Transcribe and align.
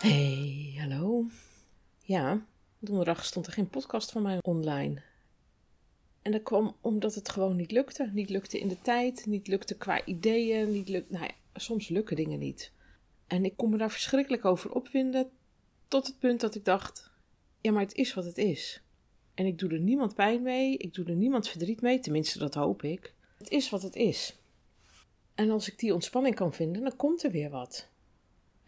Hey, 0.00 0.74
hallo. 0.78 1.26
Ja, 2.02 2.46
donderdag 2.78 3.24
stond 3.24 3.46
er 3.46 3.52
geen 3.52 3.68
podcast 3.68 4.10
van 4.10 4.22
mij 4.22 4.38
online. 4.42 5.02
En 6.22 6.32
dat 6.32 6.42
kwam 6.42 6.76
omdat 6.80 7.14
het 7.14 7.28
gewoon 7.28 7.56
niet 7.56 7.70
lukte. 7.70 8.10
Niet 8.12 8.30
lukte 8.30 8.58
in 8.58 8.68
de 8.68 8.80
tijd, 8.82 9.26
niet 9.26 9.46
lukte 9.46 9.76
qua 9.76 10.04
ideeën, 10.04 10.72
niet 10.72 10.88
lukte, 10.88 11.12
nou 11.12 11.24
ja, 11.24 11.60
soms 11.60 11.88
lukken 11.88 12.16
dingen 12.16 12.38
niet. 12.38 12.72
En 13.26 13.44
ik 13.44 13.56
kon 13.56 13.70
me 13.70 13.76
daar 13.76 13.90
verschrikkelijk 13.90 14.44
over 14.44 14.72
opwinden, 14.72 15.30
tot 15.88 16.06
het 16.06 16.18
punt 16.18 16.40
dat 16.40 16.54
ik 16.54 16.64
dacht, 16.64 17.10
ja, 17.60 17.72
maar 17.72 17.82
het 17.82 17.94
is 17.94 18.14
wat 18.14 18.24
het 18.24 18.38
is. 18.38 18.82
En 19.34 19.46
ik 19.46 19.58
doe 19.58 19.70
er 19.70 19.80
niemand 19.80 20.14
pijn 20.14 20.42
mee, 20.42 20.76
ik 20.76 20.94
doe 20.94 21.04
er 21.04 21.14
niemand 21.14 21.48
verdriet 21.48 21.80
mee, 21.80 22.00
tenminste 22.00 22.38
dat 22.38 22.54
hoop 22.54 22.82
ik. 22.82 23.14
Het 23.38 23.50
is 23.50 23.70
wat 23.70 23.82
het 23.82 23.96
is. 23.96 24.36
En 25.34 25.50
als 25.50 25.68
ik 25.68 25.78
die 25.78 25.94
ontspanning 25.94 26.34
kan 26.34 26.52
vinden, 26.52 26.82
dan 26.82 26.96
komt 26.96 27.22
er 27.22 27.30
weer 27.30 27.50
wat. 27.50 27.89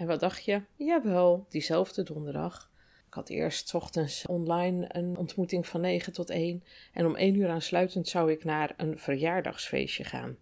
En 0.03 0.09
wat 0.09 0.21
dacht 0.21 0.45
je? 0.45 0.63
Jawel, 0.77 1.47
diezelfde 1.49 2.03
donderdag. 2.03 2.71
Ik 3.07 3.15
had 3.15 3.29
eerst 3.29 3.75
ochtends 3.75 4.27
online 4.27 4.85
een 4.89 5.17
ontmoeting 5.17 5.67
van 5.67 5.81
9 5.81 6.13
tot 6.13 6.31
1 6.31 6.65
en 6.93 7.07
om 7.07 7.17
1 7.17 7.35
uur 7.35 7.49
aansluitend 7.49 8.09
zou 8.09 8.33
ik 8.33 8.45
naar 8.45 8.75
een 8.77 8.99
verjaardagsfeestje 8.99 10.05
gaan. 10.05 10.37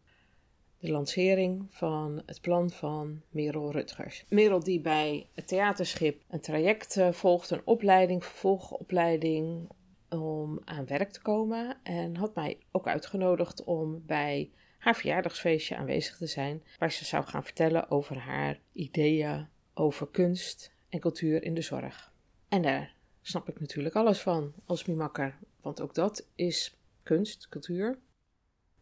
De 0.78 0.90
lancering 0.90 1.66
van 1.70 2.22
het 2.26 2.40
plan 2.40 2.70
van 2.70 3.22
Merel 3.30 3.72
Rutgers. 3.72 4.24
Merel 4.28 4.60
die 4.60 4.80
bij 4.80 5.26
het 5.34 5.48
theaterschip 5.48 6.22
een 6.28 6.40
traject 6.40 6.96
eh, 6.96 7.12
volgt, 7.12 7.50
een 7.50 7.62
opleiding, 7.66 8.24
vervolgopleiding 8.24 9.68
om 10.08 10.60
aan 10.64 10.86
werk 10.86 11.10
te 11.10 11.22
komen 11.22 11.78
en 11.82 12.16
had 12.16 12.34
mij 12.34 12.58
ook 12.70 12.86
uitgenodigd 12.86 13.64
om 13.64 14.02
bij 14.06 14.50
haar 14.80 14.96
verjaardagsfeestje 14.96 15.76
aanwezig 15.76 16.16
te 16.16 16.26
zijn, 16.26 16.62
waar 16.78 16.92
ze 16.92 17.04
zou 17.04 17.24
gaan 17.24 17.44
vertellen 17.44 17.90
over 17.90 18.18
haar 18.18 18.60
ideeën 18.72 19.48
over 19.74 20.08
kunst 20.08 20.72
en 20.88 21.00
cultuur 21.00 21.42
in 21.42 21.54
de 21.54 21.62
zorg. 21.62 22.12
En 22.48 22.62
daar 22.62 22.94
snap 23.22 23.48
ik 23.48 23.60
natuurlijk 23.60 23.94
alles 23.94 24.20
van 24.20 24.52
als 24.64 24.84
mimakker, 24.84 25.38
want 25.60 25.80
ook 25.80 25.94
dat 25.94 26.26
is 26.34 26.76
kunst, 27.02 27.48
cultuur. 27.48 27.98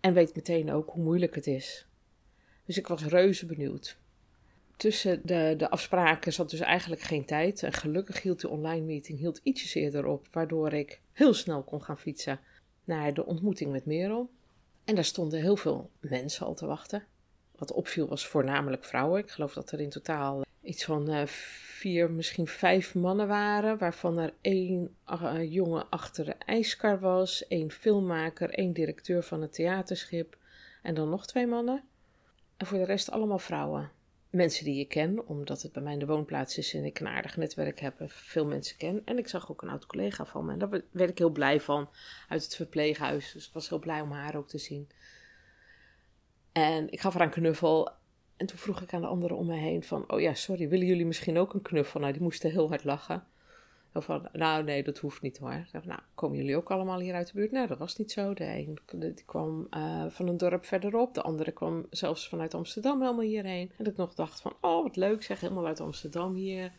En 0.01 0.15
weet 0.15 0.35
meteen 0.35 0.73
ook 0.73 0.91
hoe 0.91 1.03
moeilijk 1.03 1.35
het 1.35 1.47
is. 1.47 1.87
Dus 2.65 2.79
ik 2.79 2.87
was 2.87 3.05
reuze 3.05 3.47
benieuwd. 3.47 3.99
Tussen 4.77 5.21
de, 5.25 5.55
de 5.57 5.71
afspraken 5.71 6.33
zat 6.33 6.51
dus 6.51 6.61
eigenlijk 6.61 7.03
geen 7.03 7.25
tijd. 7.25 7.63
En 7.63 7.73
gelukkig 7.73 8.23
hield 8.23 8.41
de 8.41 8.49
online 8.49 8.85
meeting 8.85 9.19
hield 9.19 9.41
ietsjes 9.43 9.75
eerder 9.75 10.07
op, 10.07 10.27
waardoor 10.31 10.73
ik 10.73 11.01
heel 11.13 11.35
snel 11.35 11.63
kon 11.63 11.83
gaan 11.83 11.99
fietsen 11.99 12.41
naar 12.85 13.15
de 13.15 13.27
ontmoeting 13.27 13.73
met 13.73 13.87
Merel. 13.87 14.31
En 14.89 14.95
daar 14.95 15.05
stonden 15.05 15.41
heel 15.41 15.57
veel 15.57 15.91
mensen 16.01 16.47
al 16.47 16.55
te 16.55 16.67
wachten. 16.67 17.05
Wat 17.57 17.73
opviel 17.73 18.09
was 18.09 18.27
voornamelijk 18.27 18.85
vrouwen. 18.85 19.21
Ik 19.21 19.31
geloof 19.31 19.53
dat 19.53 19.71
er 19.71 19.81
in 19.81 19.91
totaal 19.91 20.45
iets 20.63 20.85
van 20.85 21.11
uh, 21.11 21.27
vier, 21.27 22.11
misschien 22.11 22.47
vijf 22.47 22.95
mannen 22.95 23.29
waren. 23.29 23.79
Waarvan 23.79 24.19
er 24.19 24.35
één 24.41 24.97
uh, 25.23 25.53
jongen 25.53 25.89
achter 25.89 26.25
de 26.25 26.35
ijskar 26.35 27.01
was. 27.01 27.47
één 27.47 27.71
filmmaker, 27.71 28.51
één 28.51 28.73
directeur 28.73 29.23
van 29.23 29.43
het 29.43 29.53
theaterschip. 29.53 30.39
En 30.83 30.95
dan 30.95 31.09
nog 31.09 31.27
twee 31.27 31.47
mannen. 31.47 31.85
En 32.57 32.67
voor 32.67 32.79
de 32.79 32.85
rest 32.85 33.11
allemaal 33.11 33.39
vrouwen. 33.39 33.91
Mensen 34.31 34.65
die 34.65 34.81
ik 34.81 34.89
ken, 34.89 35.27
omdat 35.27 35.63
het 35.63 35.73
bij 35.73 35.83
mij 35.83 35.93
in 35.93 35.99
de 35.99 36.07
woonplaats 36.07 36.59
is 36.59 36.75
en 36.75 36.85
ik 36.85 37.01
een 37.01 37.09
aardig 37.09 37.37
netwerk 37.37 37.81
heb 37.81 38.01
en 38.01 38.09
veel 38.09 38.47
mensen 38.47 38.77
ken. 38.77 39.03
En 39.05 39.19
ik 39.19 39.29
zag 39.29 39.51
ook 39.51 39.63
een 39.63 39.69
oud 39.69 39.87
collega 39.87 40.27
van 40.27 40.45
me 40.45 40.53
en 40.53 40.59
daar 40.59 40.83
werd 40.91 41.11
ik 41.11 41.19
heel 41.19 41.31
blij 41.31 41.61
van 41.61 41.91
uit 42.29 42.43
het 42.43 42.57
verpleeghuis. 42.57 43.33
Dus 43.33 43.47
ik 43.47 43.53
was 43.53 43.69
heel 43.69 43.79
blij 43.79 44.01
om 44.01 44.11
haar 44.11 44.37
ook 44.37 44.49
te 44.49 44.59
zien. 44.59 44.89
En 46.53 46.93
ik 46.93 47.01
gaf 47.01 47.15
haar 47.15 47.23
een 47.23 47.31
knuffel. 47.31 47.91
En 48.37 48.47
toen 48.47 48.59
vroeg 48.59 48.81
ik 48.81 48.93
aan 48.93 49.01
de 49.01 49.07
anderen 49.07 49.37
om 49.37 49.47
me 49.47 49.57
heen 49.57 49.83
van... 49.83 50.11
Oh 50.13 50.21
ja, 50.21 50.35
sorry, 50.35 50.69
willen 50.69 50.87
jullie 50.87 51.07
misschien 51.07 51.39
ook 51.39 51.55
een 51.55 51.63
knuffel? 51.63 52.01
Nou, 52.01 52.13
die 52.13 52.23
moesten 52.23 52.51
heel 52.51 52.69
hard 52.69 52.85
lachen. 52.85 53.27
Van, 53.95 54.29
nou 54.33 54.65
nee, 54.65 54.83
dat 54.83 54.99
hoeft 54.99 55.23
niet 55.23 55.39
hoor. 55.39 55.65
Zeg, 55.73 55.85
nou, 55.85 56.01
komen 56.15 56.37
jullie 56.37 56.57
ook 56.57 56.71
allemaal 56.71 57.01
hier 57.01 57.15
uit 57.15 57.27
de 57.27 57.33
buurt? 57.33 57.51
Nou, 57.51 57.67
dat 57.67 57.79
was 57.79 57.97
niet 57.97 58.13
zo. 58.13 58.35
De 58.35 58.45
een 58.45 58.79
die 59.15 59.25
kwam 59.27 59.67
uh, 59.71 60.07
van 60.09 60.29
een 60.29 60.37
dorp 60.37 60.65
verderop. 60.65 61.15
De 61.15 61.23
andere 61.23 61.53
kwam 61.53 61.87
zelfs 61.91 62.29
vanuit 62.29 62.55
Amsterdam 62.55 63.01
helemaal 63.01 63.25
hierheen. 63.25 63.73
En 63.79 63.87
ik 63.87 63.97
nog 63.97 64.15
dacht 64.15 64.41
van, 64.41 64.57
oh 64.61 64.83
wat 64.83 64.97
leuk 64.97 65.23
zeg, 65.23 65.41
helemaal 65.41 65.67
uit 65.67 65.81
Amsterdam 65.81 66.35
hier. 66.35 66.73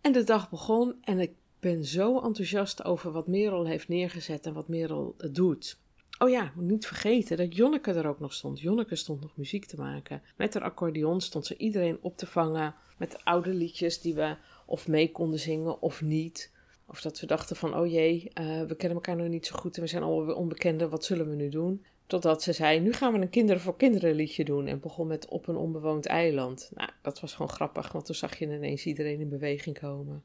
En 0.00 0.12
de 0.12 0.24
dag 0.24 0.50
begon 0.50 0.94
en 1.00 1.18
ik 1.18 1.32
ben 1.60 1.84
zo 1.84 2.20
enthousiast 2.20 2.84
over 2.84 3.12
wat 3.12 3.26
Merel 3.26 3.66
heeft 3.66 3.88
neergezet 3.88 4.46
en 4.46 4.52
wat 4.52 4.68
Merel 4.68 5.14
doet. 5.30 5.78
Oh 6.18 6.30
ja, 6.30 6.52
moet 6.54 6.64
niet 6.64 6.86
vergeten 6.86 7.36
dat 7.36 7.56
Jonneke 7.56 7.92
er 7.92 8.06
ook 8.06 8.20
nog 8.20 8.32
stond. 8.32 8.60
Jonneke 8.60 8.96
stond 8.96 9.20
nog 9.20 9.36
muziek 9.36 9.64
te 9.64 9.76
maken. 9.76 10.22
Met 10.36 10.54
haar 10.54 10.62
accordeon 10.62 11.20
stond 11.20 11.46
ze 11.46 11.56
iedereen 11.56 11.98
op 12.00 12.16
te 12.16 12.26
vangen 12.26 12.74
met 12.98 13.24
oude 13.24 13.54
liedjes 13.54 14.00
die 14.00 14.14
we 14.14 14.36
of 14.70 14.88
mee 14.88 15.12
konden 15.12 15.38
zingen 15.38 15.82
of 15.82 16.02
niet. 16.02 16.52
Of 16.86 17.00
dat 17.00 17.20
we 17.20 17.26
dachten 17.26 17.56
van, 17.56 17.76
oh 17.76 17.86
jee, 17.86 18.30
uh, 18.40 18.62
we 18.62 18.76
kennen 18.76 18.98
elkaar 18.98 19.16
nog 19.16 19.28
niet 19.28 19.46
zo 19.46 19.56
goed 19.56 19.76
en 19.76 19.82
we 19.82 19.88
zijn 19.88 20.02
allemaal 20.02 20.34
onbekenden, 20.34 20.90
wat 20.90 21.04
zullen 21.04 21.28
we 21.28 21.34
nu 21.34 21.48
doen? 21.48 21.84
Totdat 22.06 22.42
ze 22.42 22.52
zei, 22.52 22.80
nu 22.80 22.92
gaan 22.92 23.12
we 23.12 23.18
een 23.18 23.30
Kinderen 23.30 23.60
voor 23.60 23.76
Kinderen 23.76 24.14
liedje 24.14 24.44
doen. 24.44 24.66
En 24.66 24.80
begon 24.80 25.06
met 25.06 25.28
Op 25.28 25.46
een 25.46 25.56
onbewoond 25.56 26.06
eiland. 26.06 26.70
Nou, 26.74 26.90
dat 27.02 27.20
was 27.20 27.32
gewoon 27.32 27.50
grappig, 27.50 27.92
want 27.92 28.04
toen 28.04 28.14
zag 28.14 28.38
je 28.38 28.44
ineens 28.44 28.86
iedereen 28.86 29.20
in 29.20 29.28
beweging 29.28 29.78
komen. 29.78 30.24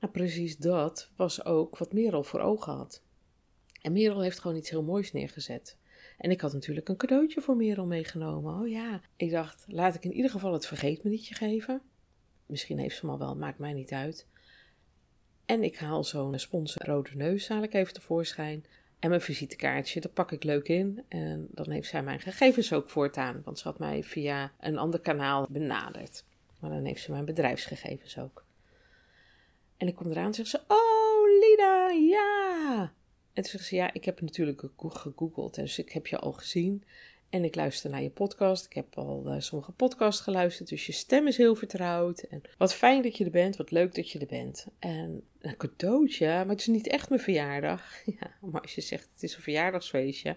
Nou, 0.00 0.12
precies 0.12 0.56
dat 0.56 1.10
was 1.16 1.44
ook 1.44 1.78
wat 1.78 1.92
Merel 1.92 2.22
voor 2.22 2.40
ogen 2.40 2.72
had. 2.72 3.02
En 3.82 3.92
Merel 3.92 4.20
heeft 4.20 4.38
gewoon 4.38 4.56
iets 4.56 4.70
heel 4.70 4.82
moois 4.82 5.12
neergezet. 5.12 5.76
En 6.18 6.30
ik 6.30 6.40
had 6.40 6.52
natuurlijk 6.52 6.88
een 6.88 6.96
cadeautje 6.96 7.40
voor 7.40 7.56
Merel 7.56 7.86
meegenomen. 7.86 8.60
Oh 8.60 8.68
ja, 8.68 9.00
ik 9.16 9.30
dacht, 9.30 9.64
laat 9.68 9.94
ik 9.94 10.04
in 10.04 10.12
ieder 10.12 10.30
geval 10.30 10.52
het 10.52 10.66
vergeet 10.66 11.04
me 11.04 11.18
geven. 11.18 11.82
Misschien 12.46 12.78
heeft 12.78 12.94
ze 12.94 13.00
hem 13.00 13.10
al 13.10 13.18
wel, 13.18 13.36
maakt 13.36 13.58
mij 13.58 13.72
niet 13.72 13.92
uit. 13.92 14.26
En 15.46 15.62
ik 15.62 15.78
haal 15.78 16.04
zo'n 16.04 16.38
sponsor 16.38 16.86
rode 16.86 17.10
neus, 17.14 17.48
haal 17.48 17.62
ik 17.62 17.74
even 17.74 17.94
tevoorschijn. 17.94 18.64
En 18.98 19.08
mijn 19.08 19.20
visitekaartje, 19.20 20.00
dat 20.00 20.12
pak 20.12 20.32
ik 20.32 20.44
leuk 20.44 20.68
in. 20.68 21.04
En 21.08 21.48
dan 21.50 21.70
heeft 21.70 21.88
zij 21.88 22.02
mijn 22.02 22.20
gegevens 22.20 22.72
ook 22.72 22.90
voortaan, 22.90 23.42
want 23.44 23.58
ze 23.58 23.68
had 23.68 23.78
mij 23.78 24.02
via 24.02 24.52
een 24.60 24.78
ander 24.78 25.00
kanaal 25.00 25.46
benaderd. 25.50 26.24
Maar 26.60 26.70
dan 26.70 26.84
heeft 26.84 27.02
ze 27.02 27.10
mijn 27.10 27.24
bedrijfsgegevens 27.24 28.18
ook. 28.18 28.44
En 29.76 29.86
ik 29.86 29.94
kom 29.94 30.10
eraan 30.10 30.26
en 30.26 30.34
zegt 30.34 30.48
ze, 30.48 30.60
oh 30.68 31.40
Lida, 31.40 31.88
ja! 31.88 32.92
En 33.32 33.42
toen 33.42 33.50
zegt 33.52 33.64
ze, 33.64 33.74
ja, 33.74 33.92
ik 33.92 34.04
heb 34.04 34.20
natuurlijk 34.20 34.62
gegoogeld, 34.78 35.54
dus 35.54 35.78
ik 35.78 35.92
heb 35.92 36.06
je 36.06 36.18
al 36.18 36.32
gezien. 36.32 36.84
En 37.34 37.44
ik 37.44 37.54
luister 37.54 37.90
naar 37.90 38.02
je 38.02 38.10
podcast. 38.10 38.64
Ik 38.64 38.72
heb 38.72 38.98
al 38.98 39.22
uh, 39.26 39.40
sommige 39.40 39.72
podcasts 39.72 40.22
geluisterd, 40.22 40.68
dus 40.68 40.86
je 40.86 40.92
stem 40.92 41.26
is 41.26 41.36
heel 41.36 41.54
vertrouwd. 41.54 42.20
En 42.20 42.42
wat 42.58 42.74
fijn 42.74 43.02
dat 43.02 43.16
je 43.16 43.24
er 43.24 43.30
bent, 43.30 43.56
wat 43.56 43.70
leuk 43.70 43.94
dat 43.94 44.10
je 44.10 44.18
er 44.18 44.26
bent. 44.26 44.66
En 44.78 45.22
een 45.40 45.56
cadeautje, 45.56 46.26
maar 46.26 46.48
het 46.48 46.60
is 46.60 46.66
niet 46.66 46.86
echt 46.86 47.08
mijn 47.08 47.20
verjaardag. 47.20 47.82
Ja, 48.20 48.30
maar 48.40 48.60
als 48.60 48.74
je 48.74 48.80
zegt 48.80 49.08
het 49.12 49.22
is 49.22 49.34
een 49.34 49.42
verjaardagsfeestje, 49.42 50.36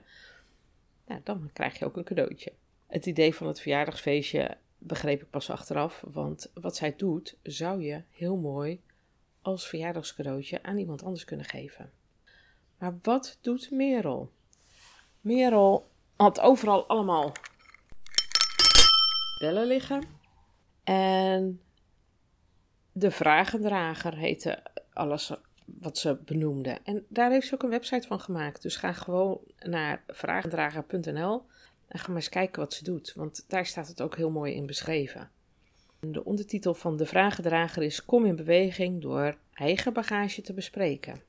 nou, 1.08 1.22
dan 1.24 1.50
krijg 1.53 1.80
je 1.80 1.85
ook 1.85 1.97
een 1.97 2.03
cadeautje. 2.03 2.53
Het 2.88 3.06
idee 3.06 3.35
van 3.35 3.47
het 3.47 3.62
verjaardagsfeestje 3.62 4.58
begreep 4.78 5.22
ik 5.22 5.29
pas 5.29 5.50
achteraf, 5.50 6.03
want 6.08 6.52
wat 6.53 6.76
zij 6.76 6.93
doet, 6.96 7.38
zou 7.43 7.82
je 7.82 8.02
heel 8.11 8.38
mooi 8.38 8.82
als 9.41 9.67
verjaardagscadeautje 9.67 10.64
aan 10.64 10.78
iemand 10.78 11.03
anders 11.03 11.26
kunnen 11.26 11.46
geven. 11.46 11.91
Maar 12.78 12.97
wat 13.02 13.38
doet 13.41 13.72
Merel? 13.72 14.32
Merel 15.22 15.90
had 16.17 16.40
overal 16.40 16.87
allemaal 16.87 17.31
bellen 19.40 19.67
liggen. 19.67 20.03
En 20.84 21.61
de 22.91 23.11
vragendrager 23.11 24.16
heette 24.16 24.64
alles 24.93 25.34
wat 25.66 25.97
ze 25.97 26.16
benoemde. 26.25 26.79
En 26.84 27.05
daar 27.09 27.31
heeft 27.31 27.47
ze 27.47 27.53
ook 27.53 27.64
een 27.64 27.69
website 27.69 28.08
van 28.08 28.19
gemaakt. 28.19 28.61
Dus 28.61 28.75
ga 28.75 28.93
gewoon 28.93 29.40
naar 29.59 30.03
vragendrager.nl 30.08 31.46
en 31.87 31.99
ga 31.99 32.08
maar 32.08 32.16
eens 32.16 32.29
kijken 32.29 32.61
wat 32.61 32.73
ze 32.73 32.84
doet. 32.84 33.14
Want 33.14 33.46
daar 33.47 33.66
staat 33.66 33.87
het 33.87 34.02
ook 34.02 34.16
heel 34.16 34.31
mooi 34.31 34.53
in 34.53 34.66
beschreven. 34.66 35.31
De 35.99 36.25
ondertitel 36.25 36.73
van 36.73 36.97
de 36.97 37.05
vragendrager 37.05 37.84
is 37.84 38.05
Kom 38.05 38.25
in 38.25 38.35
beweging 38.35 39.02
door 39.02 39.37
eigen 39.53 39.93
bagage 39.93 40.41
te 40.41 40.53
bespreken. 40.53 41.22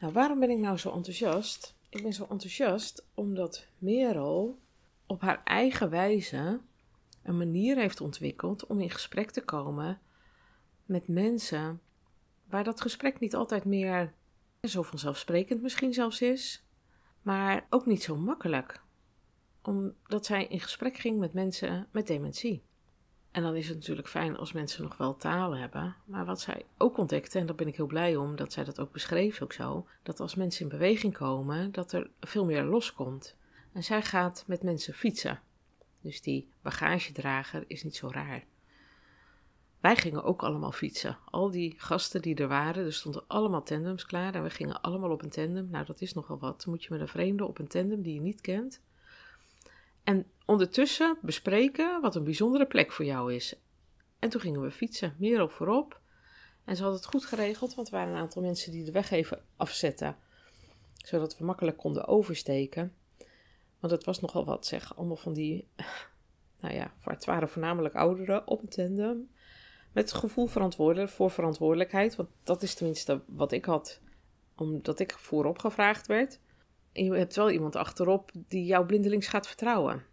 Nou, 0.00 0.12
waarom 0.12 0.40
ben 0.40 0.50
ik 0.50 0.58
nou 0.58 0.76
zo 0.76 0.92
enthousiast? 0.92 1.75
Ik 1.96 2.02
ben 2.02 2.12
zo 2.12 2.26
enthousiast 2.30 3.06
omdat 3.14 3.66
Merel 3.78 4.58
op 5.06 5.20
haar 5.20 5.40
eigen 5.44 5.90
wijze 5.90 6.60
een 7.22 7.36
manier 7.36 7.76
heeft 7.76 8.00
ontwikkeld 8.00 8.66
om 8.66 8.80
in 8.80 8.90
gesprek 8.90 9.30
te 9.30 9.44
komen 9.44 10.00
met 10.84 11.08
mensen 11.08 11.80
waar 12.48 12.64
dat 12.64 12.80
gesprek 12.80 13.20
niet 13.20 13.34
altijd 13.34 13.64
meer 13.64 14.12
zo 14.62 14.82
vanzelfsprekend 14.82 15.62
misschien 15.62 15.92
zelfs 15.92 16.20
is, 16.20 16.64
maar 17.22 17.66
ook 17.70 17.86
niet 17.86 18.02
zo 18.02 18.16
makkelijk. 18.16 18.82
Omdat 19.62 20.26
zij 20.26 20.46
in 20.46 20.60
gesprek 20.60 20.96
ging 20.96 21.18
met 21.18 21.32
mensen 21.32 21.88
met 21.90 22.06
dementie. 22.06 22.62
En 23.36 23.42
dan 23.42 23.56
is 23.56 23.68
het 23.68 23.76
natuurlijk 23.76 24.08
fijn 24.08 24.36
als 24.36 24.52
mensen 24.52 24.82
nog 24.82 24.96
wel 24.96 25.16
taal 25.16 25.56
hebben. 25.56 25.96
Maar 26.04 26.24
wat 26.24 26.40
zij 26.40 26.64
ook 26.76 26.98
ontdekte, 26.98 27.38
en 27.38 27.46
daar 27.46 27.54
ben 27.54 27.66
ik 27.66 27.76
heel 27.76 27.86
blij 27.86 28.16
om, 28.16 28.36
dat 28.36 28.52
zij 28.52 28.64
dat 28.64 28.80
ook 28.80 28.92
beschreef 28.92 29.42
ook 29.42 29.52
zo, 29.52 29.86
dat 30.02 30.20
als 30.20 30.34
mensen 30.34 30.62
in 30.62 30.68
beweging 30.68 31.12
komen, 31.12 31.72
dat 31.72 31.92
er 31.92 32.10
veel 32.20 32.44
meer 32.44 32.62
loskomt. 32.62 33.36
En 33.72 33.84
zij 33.84 34.02
gaat 34.02 34.44
met 34.46 34.62
mensen 34.62 34.94
fietsen. 34.94 35.40
Dus 36.00 36.22
die 36.22 36.48
bagagedrager 36.62 37.64
is 37.66 37.82
niet 37.82 37.96
zo 37.96 38.08
raar. 38.10 38.44
Wij 39.80 39.96
gingen 39.96 40.24
ook 40.24 40.42
allemaal 40.42 40.72
fietsen. 40.72 41.18
Al 41.24 41.50
die 41.50 41.74
gasten 41.76 42.22
die 42.22 42.34
er 42.34 42.48
waren, 42.48 42.84
er 42.84 42.92
stonden 42.92 43.24
allemaal 43.26 43.62
tandems 43.62 44.06
klaar 44.06 44.34
en 44.34 44.42
we 44.42 44.50
gingen 44.50 44.80
allemaal 44.80 45.10
op 45.10 45.22
een 45.22 45.30
tandem. 45.30 45.68
Nou, 45.70 45.84
dat 45.84 46.00
is 46.00 46.12
nogal 46.12 46.38
wat. 46.38 46.66
moet 46.66 46.84
je 46.84 46.88
met 46.90 47.00
een 47.00 47.08
vreemde 47.08 47.44
op 47.44 47.58
een 47.58 47.68
tandem 47.68 48.02
die 48.02 48.14
je 48.14 48.20
niet 48.20 48.40
kent. 48.40 48.80
En 50.06 50.26
ondertussen 50.44 51.18
bespreken 51.22 52.00
wat 52.00 52.14
een 52.14 52.24
bijzondere 52.24 52.66
plek 52.66 52.92
voor 52.92 53.04
jou 53.04 53.34
is. 53.34 53.54
En 54.18 54.28
toen 54.28 54.40
gingen 54.40 54.60
we 54.60 54.70
fietsen, 54.70 55.14
meer 55.18 55.42
op 55.42 55.50
voorop. 55.50 56.00
En 56.64 56.76
ze 56.76 56.82
hadden 56.82 57.00
het 57.00 57.10
goed 57.10 57.24
geregeld, 57.24 57.74
want 57.74 57.88
er 57.88 57.94
waren 57.94 58.12
een 58.12 58.20
aantal 58.20 58.42
mensen 58.42 58.72
die 58.72 58.84
de 58.84 58.92
weg 58.92 59.10
even 59.10 59.42
afzetten. 59.56 60.16
Zodat 60.96 61.38
we 61.38 61.44
makkelijk 61.44 61.76
konden 61.76 62.06
oversteken. 62.06 62.94
Want 63.80 63.92
het 63.92 64.04
was 64.04 64.20
nogal 64.20 64.44
wat, 64.44 64.66
zeg. 64.66 64.96
Allemaal 64.96 65.16
van 65.16 65.32
die, 65.32 65.68
nou 66.60 66.74
ja, 66.74 66.92
het 67.00 67.24
waren 67.24 67.48
voornamelijk 67.48 67.94
ouderen 67.94 68.46
op 68.46 68.62
een 68.62 68.68
tandem. 68.68 69.30
Met 69.92 70.10
het 70.10 70.18
gevoel 70.18 70.46
verantwoordelijk 70.46 71.10
voor 71.10 71.30
verantwoordelijkheid. 71.30 72.16
Want 72.16 72.28
dat 72.42 72.62
is 72.62 72.74
tenminste 72.74 73.22
wat 73.26 73.52
ik 73.52 73.64
had, 73.64 74.00
omdat 74.56 74.98
ik 74.98 75.12
voorop 75.12 75.58
gevraagd 75.58 76.06
werd. 76.06 76.40
Je 77.04 77.12
hebt 77.12 77.36
wel 77.36 77.50
iemand 77.50 77.76
achterop 77.76 78.30
die 78.34 78.64
jou 78.64 78.86
blindelings 78.86 79.26
gaat 79.26 79.46
vertrouwen. 79.46 80.04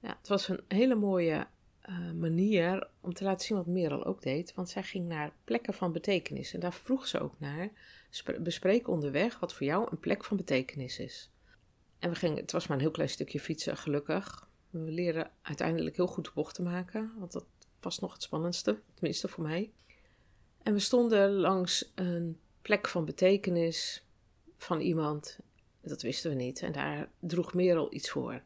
Ja, 0.00 0.16
het 0.18 0.28
was 0.28 0.48
een 0.48 0.60
hele 0.68 0.94
mooie 0.94 1.46
uh, 1.88 2.12
manier 2.12 2.88
om 3.00 3.14
te 3.14 3.24
laten 3.24 3.46
zien 3.46 3.56
wat 3.56 3.66
Merel 3.66 4.04
ook 4.04 4.22
deed. 4.22 4.54
Want 4.54 4.68
zij 4.68 4.82
ging 4.82 5.08
naar 5.08 5.32
plekken 5.44 5.74
van 5.74 5.92
betekenis. 5.92 6.54
En 6.54 6.60
daar 6.60 6.72
vroeg 6.72 7.06
ze 7.06 7.20
ook 7.20 7.34
naar. 7.38 7.70
Bespreek 8.40 8.88
onderweg 8.88 9.38
wat 9.38 9.54
voor 9.54 9.66
jou 9.66 9.88
een 9.90 10.00
plek 10.00 10.24
van 10.24 10.36
betekenis 10.36 10.98
is. 10.98 11.30
En 11.98 12.10
we 12.10 12.16
gingen, 12.16 12.36
het 12.36 12.52
was 12.52 12.66
maar 12.66 12.76
een 12.76 12.82
heel 12.82 12.92
klein 12.92 13.08
stukje 13.08 13.40
fietsen, 13.40 13.76
gelukkig. 13.76 14.48
We 14.70 14.78
leren 14.78 15.30
uiteindelijk 15.42 15.96
heel 15.96 16.06
goed 16.06 16.24
de 16.24 16.30
bocht 16.34 16.54
te 16.54 16.62
maken. 16.62 17.12
Want 17.18 17.32
dat 17.32 17.46
was 17.80 17.98
nog 17.98 18.12
het 18.12 18.22
spannendste, 18.22 18.80
tenminste 18.94 19.28
voor 19.28 19.44
mij. 19.44 19.72
En 20.62 20.72
we 20.72 20.78
stonden 20.78 21.32
langs 21.32 21.92
een 21.94 22.38
plek 22.62 22.88
van 22.88 23.04
betekenis 23.04 24.06
van 24.56 24.80
iemand. 24.80 25.38
Dat 25.82 26.02
wisten 26.02 26.30
we 26.30 26.36
niet. 26.36 26.62
En 26.62 26.72
daar 26.72 27.08
droeg 27.18 27.54
Merel 27.54 27.94
iets 27.94 28.10
voor. 28.10 28.42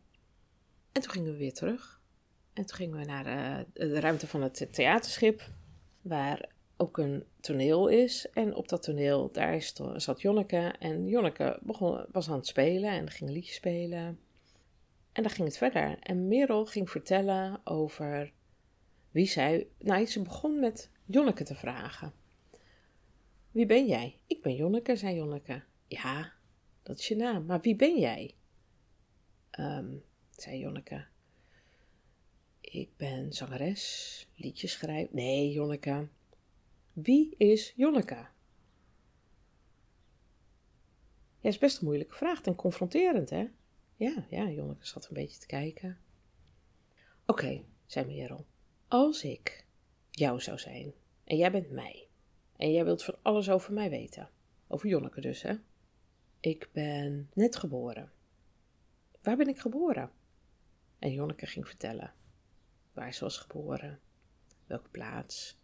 En 0.93 1.03
toen 1.03 1.11
gingen 1.11 1.33
we 1.33 1.39
weer 1.39 1.53
terug. 1.53 2.01
En 2.53 2.67
toen 2.67 2.77
gingen 2.77 2.99
we 2.99 3.05
naar 3.05 3.25
de, 3.25 3.67
eh, 3.81 3.89
de 3.89 4.01
ruimte 4.01 4.27
van 4.27 4.43
het 4.43 4.69
theaterschip, 4.71 5.51
waar 6.03 6.49
ook 6.77 6.99
een 6.99 7.25
toneel 7.41 7.89
is. 7.89 8.31
En 8.33 8.55
op 8.55 8.69
dat 8.69 8.83
toneel, 8.83 9.33
daar 9.33 9.73
zat 9.97 10.21
Jonneke. 10.21 10.75
En 10.79 11.09
Jonneke 11.09 11.59
begon, 11.63 12.07
was 12.13 12.29
aan 12.29 12.37
het 12.37 12.47
spelen 12.47 12.91
en 12.91 13.11
ging 13.11 13.29
een 13.29 13.37
liedje 13.37 13.53
spelen. 13.53 14.19
En 15.13 15.23
dan 15.23 15.31
ging 15.31 15.49
het 15.49 15.57
verder. 15.57 15.99
En 16.01 16.29
Merel 16.29 16.67
ging 16.67 16.91
vertellen 16.91 17.61
over 17.65 18.33
wie 19.11 19.27
zij... 19.27 19.67
Nou, 19.79 20.07
ze 20.07 20.23
begon 20.23 20.61
met 20.61 20.91
Jonneke 21.05 21.45
te 21.45 21.55
vragen. 21.55 22.13
Wie 23.51 23.67
ben 23.67 23.87
jij? 23.87 24.19
Ik 24.27 24.43
ben 24.43 24.55
Jonneke, 24.55 24.97
zei 24.97 25.15
Jonneke. 25.15 25.63
Ja, 25.87 26.33
dat 26.87 26.99
is 26.99 27.09
je 27.09 27.17
naam. 27.17 27.45
Maar 27.45 27.61
wie 27.61 27.77
ben 27.77 27.99
jij? 27.99 28.35
Um, 29.59 30.03
zei 30.31 30.59
Jonneke. 30.59 31.05
Ik 32.61 32.97
ben 32.97 33.33
zangeres, 33.33 34.27
liedjes 34.35 34.73
schrijven. 34.73 35.17
Nee, 35.17 35.53
Jonneke. 35.53 36.09
Wie 36.93 37.35
is 37.37 37.73
Jonneke? 37.77 38.27
Ja, 41.41 41.49
is 41.53 41.59
best 41.59 41.79
een 41.79 41.85
moeilijke 41.85 42.15
vraag 42.15 42.43
en 42.43 42.55
confronterend, 42.55 43.31
hè? 43.31 43.49
Ja, 43.97 44.27
ja, 44.31 44.51
Jonneke 44.51 44.87
zat 44.87 45.09
een 45.09 45.15
beetje 45.15 45.39
te 45.39 45.47
kijken. 45.47 45.99
Oké, 47.27 47.65
zei 47.87 48.07
Merel. 48.07 48.47
Als 48.89 49.25
ik 49.25 49.67
jou 50.11 50.41
zou 50.41 50.59
zijn 50.59 50.93
en 51.25 51.37
jij 51.37 51.51
bent 51.51 51.71
mij 51.71 52.09
en 52.57 52.73
jij 52.73 52.85
wilt 52.85 53.05
van 53.05 53.17
alles 53.23 53.51
over 53.51 53.73
mij 53.73 53.91
weten, 53.91 54.31
over 54.67 54.89
Jonneke 54.89 55.21
dus, 55.21 55.43
hè? 55.43 55.55
Ik 56.41 56.69
ben 56.73 57.31
net 57.35 57.57
geboren. 57.57 58.13
Waar 59.23 59.37
ben 59.37 59.49
ik 59.49 59.59
geboren? 59.59 60.11
En 60.99 61.13
Jonneke 61.13 61.47
ging 61.47 61.67
vertellen 61.67 62.15
waar 62.97 63.15
ze 63.15 63.25
was 63.25 63.39
geboren, 63.39 64.01
welke 64.67 64.89
plaats, 64.89 65.59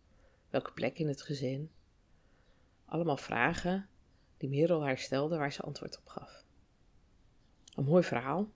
welke 0.51 0.73
plek 0.73 0.99
in 0.99 1.09
het 1.09 1.23
gezin. 1.23 1.71
Allemaal 2.85 3.17
vragen 3.17 3.89
die 4.37 4.49
Merel 4.49 4.83
haar 4.83 4.99
stelde 4.99 5.37
waar 5.37 5.53
ze 5.53 5.63
antwoord 5.63 5.99
op 5.99 6.07
gaf. 6.07 6.45
Een 7.75 7.85
mooi 7.85 8.03
verhaal. 8.03 8.51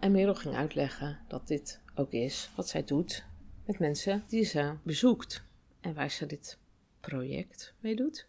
En 0.00 0.12
Merel 0.12 0.34
ging 0.34 0.54
uitleggen 0.54 1.24
dat 1.28 1.46
dit 1.46 1.80
ook 1.94 2.12
is 2.12 2.50
wat 2.56 2.68
zij 2.68 2.84
doet 2.84 3.26
met 3.66 3.78
mensen 3.78 4.24
die 4.26 4.44
ze 4.44 4.76
bezoekt 4.82 5.44
en 5.80 5.94
waar 5.94 6.10
ze 6.10 6.26
dit 6.26 6.58
project 7.00 7.74
mee 7.80 7.96
doet 7.96 8.28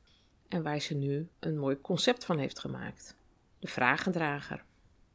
en 0.53 0.63
waar 0.63 0.79
ze 0.79 0.93
nu 0.93 1.29
een 1.39 1.57
mooi 1.57 1.81
concept 1.81 2.25
van 2.25 2.37
heeft 2.37 2.59
gemaakt. 2.59 3.15
De 3.59 3.67
vragendrager. 3.67 4.63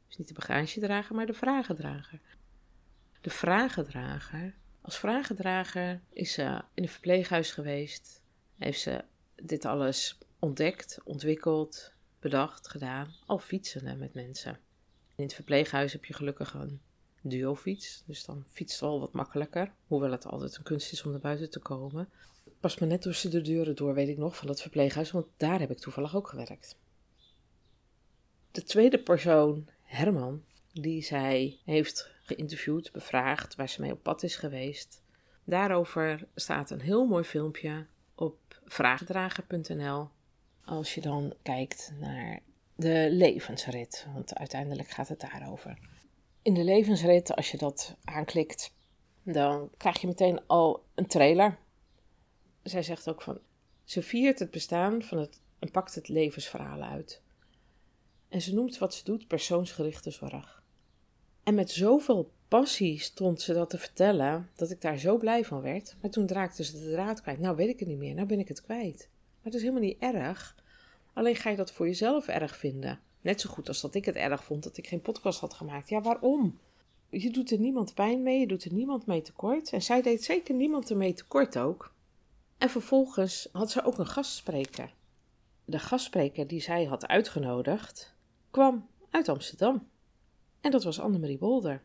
Dus 0.06 0.16
niet 0.16 0.28
de 0.28 0.34
bagagedrager, 0.34 1.14
maar 1.14 1.26
de 1.26 1.34
vragendrager. 1.34 2.20
De 3.20 3.30
vragendrager. 3.30 4.54
Als 4.80 4.98
vragendrager 4.98 6.00
is 6.12 6.32
ze 6.32 6.62
in 6.74 6.82
een 6.82 6.88
verpleeghuis 6.88 7.52
geweest. 7.52 8.22
Heeft 8.56 8.80
ze 8.80 9.04
dit 9.34 9.64
alles 9.64 10.18
ontdekt, 10.38 11.00
ontwikkeld, 11.04 11.92
bedacht, 12.20 12.68
gedaan. 12.68 13.14
Al 13.26 13.38
fietsende 13.38 13.94
met 13.94 14.14
mensen. 14.14 14.58
In 15.16 15.24
het 15.24 15.34
verpleeghuis 15.34 15.92
heb 15.92 16.04
je 16.04 16.14
gelukkig 16.14 16.54
een 16.54 16.80
duofiets. 17.22 18.02
Dus 18.06 18.24
dan 18.24 18.44
fietst 18.46 18.80
het 18.80 18.88
wel 18.88 19.00
wat 19.00 19.12
makkelijker. 19.12 19.72
Hoewel 19.86 20.10
het 20.10 20.26
altijd 20.26 20.56
een 20.56 20.62
kunst 20.62 20.92
is 20.92 21.02
om 21.02 21.10
naar 21.10 21.20
buiten 21.20 21.50
te 21.50 21.58
komen. 21.58 22.08
Pas 22.60 22.78
me 22.78 22.86
net 22.86 23.02
tussen 23.02 23.30
de 23.30 23.40
deuren 23.40 23.76
door, 23.76 23.94
weet 23.94 24.08
ik 24.08 24.18
nog, 24.18 24.36
van 24.36 24.46
dat 24.46 24.60
verpleeghuis. 24.60 25.10
Want 25.10 25.26
daar 25.36 25.60
heb 25.60 25.70
ik 25.70 25.78
toevallig 25.78 26.16
ook 26.16 26.28
gewerkt. 26.28 26.78
De 28.50 28.62
tweede 28.62 28.98
persoon, 28.98 29.68
Herman, 29.82 30.42
die 30.72 31.02
zij 31.02 31.58
heeft 31.64 32.10
geïnterviewd, 32.22 32.92
bevraagd, 32.92 33.54
waar 33.54 33.68
ze 33.68 33.80
mee 33.80 33.92
op 33.92 34.02
pad 34.02 34.22
is 34.22 34.36
geweest. 34.36 35.02
Daarover 35.44 36.28
staat 36.34 36.70
een 36.70 36.80
heel 36.80 37.06
mooi 37.06 37.24
filmpje 37.24 37.86
op 38.14 38.60
vraagdrager.nl. 38.64 40.08
Als 40.64 40.94
je 40.94 41.00
dan 41.00 41.34
kijkt 41.42 41.92
naar 42.00 42.40
de 42.76 43.08
levensrit, 43.10 44.06
want 44.14 44.34
uiteindelijk 44.34 44.88
gaat 44.88 45.08
het 45.08 45.20
daarover. 45.20 45.78
In 46.42 46.54
de 46.54 46.64
levensrit, 46.64 47.36
als 47.36 47.50
je 47.50 47.56
dat 47.56 47.96
aanklikt, 48.04 48.74
dan 49.22 49.70
krijg 49.76 50.00
je 50.00 50.06
meteen 50.06 50.46
al 50.46 50.84
een 50.94 51.06
trailer. 51.06 51.58
Zij 52.62 52.82
zegt 52.82 53.08
ook 53.08 53.22
van, 53.22 53.38
ze 53.84 54.02
viert 54.02 54.38
het 54.38 54.50
bestaan 54.50 55.02
van 55.02 55.18
het 55.18 55.40
en 55.58 55.70
pakt 55.70 55.94
het 55.94 56.08
levensverhaal 56.08 56.82
uit. 56.82 57.22
En 58.28 58.42
ze 58.42 58.54
noemt 58.54 58.78
wat 58.78 58.94
ze 58.94 59.04
doet 59.04 59.26
persoonsgerichte 59.26 60.10
zorg. 60.10 60.62
En 61.42 61.54
met 61.54 61.70
zoveel 61.70 62.30
passie 62.48 62.98
stond 63.00 63.40
ze 63.40 63.52
dat 63.52 63.70
te 63.70 63.78
vertellen, 63.78 64.50
dat 64.56 64.70
ik 64.70 64.80
daar 64.80 64.98
zo 64.98 65.16
blij 65.16 65.44
van 65.44 65.60
werd. 65.60 65.96
Maar 66.00 66.10
toen 66.10 66.28
raakte 66.28 66.64
ze 66.64 66.72
de 66.72 66.90
draad 66.90 67.20
kwijt. 67.20 67.38
Nou 67.38 67.56
weet 67.56 67.68
ik 67.68 67.78
het 67.78 67.88
niet 67.88 67.98
meer, 67.98 68.14
nou 68.14 68.26
ben 68.26 68.38
ik 68.38 68.48
het 68.48 68.62
kwijt. 68.62 69.08
Maar 69.10 69.44
het 69.44 69.54
is 69.54 69.60
helemaal 69.60 69.82
niet 69.82 69.98
erg. 69.98 70.56
Alleen 71.12 71.36
ga 71.36 71.50
je 71.50 71.56
dat 71.56 71.72
voor 71.72 71.86
jezelf 71.86 72.28
erg 72.28 72.56
vinden. 72.56 73.00
Net 73.20 73.40
zo 73.40 73.50
goed 73.50 73.68
als 73.68 73.80
dat 73.80 73.94
ik 73.94 74.04
het 74.04 74.16
erg 74.16 74.44
vond 74.44 74.62
dat 74.62 74.76
ik 74.76 74.86
geen 74.86 75.00
podcast 75.00 75.40
had 75.40 75.54
gemaakt. 75.54 75.88
Ja, 75.88 76.00
waarom? 76.00 76.58
Je 77.10 77.30
doet 77.30 77.50
er 77.50 77.58
niemand 77.58 77.94
pijn 77.94 78.22
mee, 78.22 78.40
je 78.40 78.46
doet 78.46 78.64
er 78.64 78.72
niemand 78.72 79.06
mee 79.06 79.22
tekort. 79.22 79.72
En 79.72 79.82
zij 79.82 80.02
deed 80.02 80.24
zeker 80.24 80.54
niemand 80.54 80.90
ermee 80.90 81.14
tekort 81.14 81.58
ook. 81.58 81.94
En 82.58 82.70
vervolgens 82.70 83.48
had 83.52 83.70
ze 83.70 83.84
ook 83.84 83.98
een 83.98 84.06
gastspreker. 84.06 84.94
De 85.64 85.78
gastspreker 85.78 86.46
die 86.46 86.60
zij 86.60 86.84
had 86.84 87.06
uitgenodigd, 87.06 88.14
kwam 88.50 88.88
uit 89.10 89.28
Amsterdam. 89.28 89.88
En 90.60 90.70
dat 90.70 90.84
was 90.84 91.00
Annemarie 91.00 91.38
Bolder. 91.38 91.82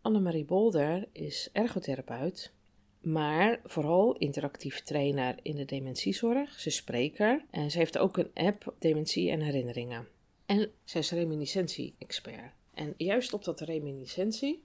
Annemarie 0.00 0.44
Bolder 0.44 1.08
is 1.12 1.48
ergotherapeut, 1.52 2.52
maar 3.00 3.60
vooral 3.64 4.16
interactief 4.16 4.82
trainer 4.82 5.38
in 5.42 5.56
de 5.56 5.64
dementiezorg. 5.64 6.60
Ze 6.60 6.68
is 6.68 6.76
spreker 6.76 7.44
en 7.50 7.70
ze 7.70 7.78
heeft 7.78 7.98
ook 7.98 8.16
een 8.16 8.30
app 8.34 8.74
Dementie 8.78 9.30
en 9.30 9.40
Herinneringen. 9.40 10.08
En 10.46 10.70
ze 10.84 10.98
is 10.98 11.10
reminiscentie-expert. 11.10 12.52
En 12.74 12.94
juist 12.96 13.32
op 13.32 13.44
dat 13.44 13.60
reminiscentie 13.60 14.64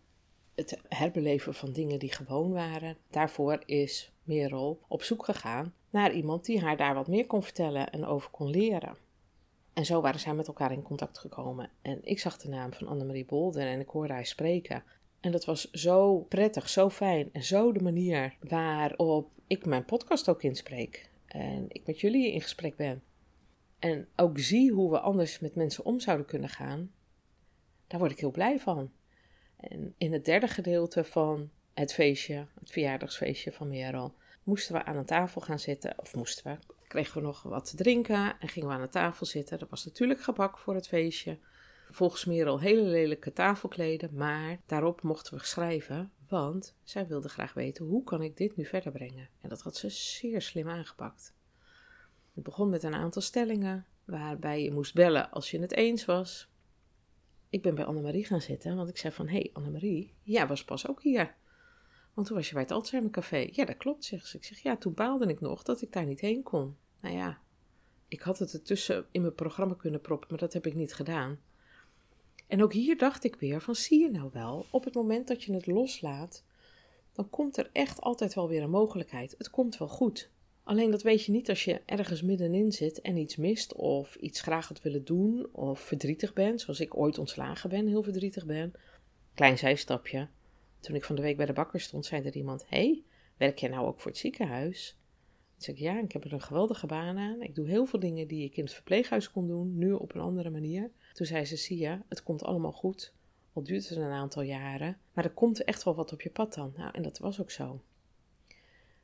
het 0.55 0.79
herbeleven 0.87 1.53
van 1.53 1.71
dingen 1.71 1.99
die 1.99 2.13
gewoon 2.13 2.51
waren. 2.51 2.97
Daarvoor 3.09 3.63
is 3.65 4.11
Merel 4.29 4.79
op 4.87 5.03
zoek 5.03 5.25
gegaan 5.25 5.73
naar 5.89 6.11
iemand 6.11 6.45
die 6.45 6.59
haar 6.59 6.77
daar 6.77 6.93
wat 6.93 7.07
meer 7.07 7.25
kon 7.25 7.43
vertellen 7.43 7.89
en 7.89 8.05
over 8.05 8.29
kon 8.29 8.49
leren. 8.49 8.97
En 9.73 9.85
zo 9.85 10.01
waren 10.01 10.19
zij 10.19 10.33
met 10.33 10.47
elkaar 10.47 10.71
in 10.71 10.81
contact 10.81 11.17
gekomen. 11.17 11.69
En 11.81 11.99
ik 12.03 12.19
zag 12.19 12.37
de 12.37 12.49
naam 12.49 12.73
van 12.73 12.87
Annemarie 12.87 13.25
Bolder 13.25 13.67
en 13.67 13.79
ik 13.79 13.89
hoorde 13.89 14.13
haar 14.13 14.25
spreken. 14.25 14.83
En 15.19 15.31
dat 15.31 15.45
was 15.45 15.71
zo 15.71 16.19
prettig, 16.19 16.69
zo 16.69 16.89
fijn 16.89 17.29
en 17.31 17.43
zo 17.43 17.71
de 17.71 17.83
manier 17.83 18.37
waarop 18.39 19.29
ik 19.47 19.65
mijn 19.65 19.85
podcast 19.85 20.29
ook 20.29 20.43
inspreek. 20.43 21.09
En 21.25 21.65
ik 21.67 21.85
met 21.85 21.99
jullie 21.99 22.31
in 22.31 22.41
gesprek 22.41 22.75
ben. 22.75 23.03
En 23.79 24.07
ook 24.15 24.39
zie 24.39 24.71
hoe 24.71 24.91
we 24.91 24.99
anders 24.99 25.39
met 25.39 25.55
mensen 25.55 25.85
om 25.85 25.99
zouden 25.99 26.25
kunnen 26.25 26.49
gaan. 26.49 26.91
Daar 27.87 27.99
word 27.99 28.11
ik 28.11 28.19
heel 28.19 28.31
blij 28.31 28.59
van. 28.59 28.91
En 29.57 29.93
in 29.97 30.13
het 30.13 30.25
derde 30.25 30.47
gedeelte 30.47 31.03
van 31.03 31.49
het 31.79 31.93
feestje, 31.93 32.45
het 32.59 32.71
verjaardagsfeestje 32.71 33.51
van 33.51 33.67
Merel, 33.67 34.13
moesten 34.43 34.75
we 34.75 34.85
aan 34.85 34.95
een 34.95 35.05
tafel 35.05 35.41
gaan 35.41 35.59
zitten. 35.59 35.93
Of 35.97 36.15
moesten 36.15 36.43
we, 36.43 36.73
kregen 36.87 37.21
we 37.21 37.27
nog 37.27 37.43
wat 37.43 37.69
te 37.69 37.75
drinken 37.75 38.39
en 38.39 38.47
gingen 38.47 38.69
we 38.69 38.73
aan 38.73 38.81
de 38.81 38.89
tafel 38.89 39.25
zitten. 39.25 39.59
Dat 39.59 39.69
was 39.69 39.85
natuurlijk 39.85 40.21
gebak 40.21 40.57
voor 40.57 40.75
het 40.75 40.87
feestje. 40.87 41.37
Volgens 41.91 42.25
Merel 42.25 42.59
hele 42.59 42.81
lelijke 42.81 43.33
tafelkleden, 43.33 44.09
maar 44.13 44.59
daarop 44.65 45.01
mochten 45.01 45.37
we 45.37 45.45
schrijven, 45.45 46.11
want 46.27 46.75
zij 46.83 47.07
wilde 47.07 47.29
graag 47.29 47.53
weten 47.53 47.85
hoe 47.85 48.03
kan 48.03 48.21
ik 48.21 48.37
dit 48.37 48.55
nu 48.55 48.65
verder 48.65 48.91
brengen. 48.91 49.29
En 49.41 49.49
dat 49.49 49.61
had 49.61 49.77
ze 49.77 49.89
zeer 49.89 50.41
slim 50.41 50.69
aangepakt. 50.69 51.33
Het 52.33 52.43
begon 52.43 52.69
met 52.69 52.83
een 52.83 52.95
aantal 52.95 53.21
stellingen, 53.21 53.85
waarbij 54.05 54.63
je 54.63 54.71
moest 54.71 54.93
bellen 54.93 55.31
als 55.31 55.51
je 55.51 55.59
het 55.59 55.73
eens 55.73 56.05
was. 56.05 56.49
Ik 57.49 57.61
ben 57.61 57.75
bij 57.75 57.85
Annemarie 57.85 58.25
gaan 58.25 58.41
zitten, 58.41 58.75
want 58.75 58.89
ik 58.89 58.97
zei 58.97 59.13
van, 59.13 59.27
hé 59.27 59.35
hey, 59.35 59.49
Annemarie, 59.53 60.13
jij 60.23 60.47
was 60.47 60.63
pas 60.63 60.87
ook 60.87 61.03
hier. 61.03 61.35
Want 62.19 62.31
toen 62.31 62.39
was 62.39 62.47
je 62.49 62.53
bij 62.53 62.63
het 62.63 62.71
Alzheimer 62.71 63.11
Café. 63.11 63.49
Ja, 63.51 63.65
dat 63.65 63.77
klopt, 63.77 64.05
zegt 64.05 64.27
ze. 64.27 64.37
Ik 64.37 64.43
zeg, 64.43 64.59
ja, 64.59 64.77
toen 64.77 64.93
baalde 64.93 65.27
ik 65.27 65.39
nog 65.39 65.63
dat 65.63 65.81
ik 65.81 65.91
daar 65.91 66.05
niet 66.05 66.19
heen 66.19 66.43
kon. 66.43 66.75
Nou 67.01 67.15
ja, 67.15 67.41
ik 68.07 68.21
had 68.21 68.39
het 68.39 68.53
ertussen 68.53 69.05
in 69.11 69.21
mijn 69.21 69.33
programma 69.33 69.73
kunnen 69.73 70.01
proppen, 70.01 70.27
maar 70.29 70.39
dat 70.39 70.53
heb 70.53 70.65
ik 70.65 70.75
niet 70.75 70.93
gedaan. 70.93 71.39
En 72.47 72.63
ook 72.63 72.73
hier 72.73 72.97
dacht 72.97 73.23
ik 73.23 73.35
weer 73.35 73.61
van, 73.61 73.75
zie 73.75 73.99
je 73.99 74.11
nou 74.11 74.29
wel, 74.33 74.65
op 74.71 74.83
het 74.83 74.93
moment 74.93 75.27
dat 75.27 75.43
je 75.43 75.53
het 75.53 75.67
loslaat, 75.67 76.43
dan 77.13 77.29
komt 77.29 77.57
er 77.57 77.69
echt 77.73 78.01
altijd 78.01 78.33
wel 78.33 78.47
weer 78.47 78.63
een 78.63 78.69
mogelijkheid. 78.69 79.35
Het 79.37 79.49
komt 79.49 79.77
wel 79.77 79.87
goed. 79.87 80.31
Alleen 80.63 80.91
dat 80.91 81.01
weet 81.01 81.25
je 81.25 81.31
niet 81.31 81.49
als 81.49 81.63
je 81.63 81.81
ergens 81.85 82.21
middenin 82.21 82.71
zit 82.71 83.01
en 83.01 83.17
iets 83.17 83.35
mist 83.35 83.73
of 83.73 84.15
iets 84.15 84.41
graag 84.41 84.67
had 84.67 84.81
willen 84.81 85.05
doen 85.05 85.47
of 85.51 85.79
verdrietig 85.79 86.33
bent, 86.33 86.61
zoals 86.61 86.79
ik 86.79 86.97
ooit 86.97 87.17
ontslagen 87.17 87.69
ben, 87.69 87.87
heel 87.87 88.03
verdrietig 88.03 88.45
ben. 88.45 88.73
Klein 89.33 89.57
zijstapje. 89.57 90.27
Toen 90.79 90.95
ik 90.95 91.03
van 91.03 91.15
de 91.15 91.21
week 91.21 91.37
bij 91.37 91.45
de 91.45 91.53
bakker 91.53 91.79
stond, 91.79 92.05
zei 92.05 92.23
er 92.23 92.35
iemand: 92.35 92.65
hey, 92.67 93.03
werk 93.37 93.57
jij 93.57 93.69
nou 93.69 93.87
ook 93.87 93.99
voor 93.99 94.11
het 94.11 94.19
ziekenhuis? 94.19 94.97
Toen 95.51 95.61
zei 95.61 95.77
ik: 95.77 95.83
Ja, 95.83 95.99
ik 95.99 96.11
heb 96.11 96.23
er 96.23 96.33
een 96.33 96.41
geweldige 96.41 96.87
baan 96.87 97.17
aan. 97.17 97.41
Ik 97.41 97.55
doe 97.55 97.67
heel 97.67 97.85
veel 97.85 97.99
dingen 97.99 98.27
die 98.27 98.45
ik 98.45 98.57
in 98.57 98.63
het 98.63 98.73
verpleeghuis 98.73 99.31
kon 99.31 99.47
doen, 99.47 99.77
nu 99.77 99.93
op 99.93 100.15
een 100.15 100.21
andere 100.21 100.49
manier. 100.49 100.91
Toen 101.13 101.25
zei 101.25 101.45
ze: 101.45 101.55
Zie 101.55 101.77
je, 101.77 101.99
het 102.09 102.23
komt 102.23 102.43
allemaal 102.43 102.71
goed. 102.71 103.13
Al 103.53 103.63
duurt 103.63 103.89
het 103.89 103.97
een 103.97 104.03
aantal 104.03 104.41
jaren, 104.41 104.97
maar 105.13 105.23
er 105.23 105.31
komt 105.31 105.63
echt 105.63 105.83
wel 105.83 105.95
wat 105.95 106.13
op 106.13 106.21
je 106.21 106.29
pad 106.29 106.53
dan. 106.53 106.73
Nou, 106.77 106.91
en 106.93 107.01
dat 107.01 107.17
was 107.17 107.41
ook 107.41 107.51
zo. 107.51 107.81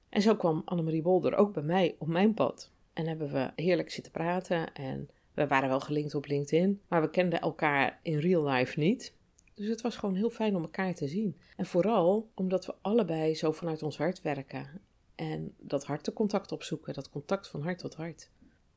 En 0.09 0.21
zo 0.21 0.35
kwam 0.35 0.61
Annemarie 0.65 1.01
Bolder 1.01 1.35
ook 1.35 1.53
bij 1.53 1.63
mij 1.63 1.95
op 1.99 2.07
mijn 2.07 2.33
pad. 2.33 2.71
En 2.93 3.07
hebben 3.07 3.31
we 3.31 3.51
heerlijk 3.55 3.91
zitten 3.91 4.11
praten. 4.11 4.73
En 4.73 5.09
we 5.33 5.47
waren 5.47 5.69
wel 5.69 5.79
gelinkt 5.79 6.15
op 6.15 6.25
LinkedIn, 6.25 6.81
maar 6.87 7.01
we 7.01 7.09
kenden 7.09 7.41
elkaar 7.41 7.99
in 8.01 8.17
real 8.17 8.47
life 8.47 8.79
niet. 8.79 9.13
Dus 9.55 9.67
het 9.67 9.81
was 9.81 9.95
gewoon 9.95 10.15
heel 10.15 10.29
fijn 10.29 10.55
om 10.55 10.61
elkaar 10.61 10.95
te 10.95 11.07
zien. 11.07 11.37
En 11.55 11.65
vooral 11.65 12.31
omdat 12.33 12.65
we 12.65 12.75
allebei 12.81 13.35
zo 13.35 13.51
vanuit 13.51 13.83
ons 13.83 13.97
hart 13.97 14.21
werken. 14.21 14.81
En 15.15 15.53
dat 15.57 15.85
hartencontact 15.85 16.51
opzoeken, 16.51 16.93
dat 16.93 17.09
contact 17.09 17.47
van 17.47 17.61
hart 17.61 17.79
tot 17.79 17.95
hart. 17.95 18.29